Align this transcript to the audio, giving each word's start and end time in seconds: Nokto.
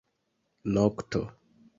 Nokto. 0.73 1.21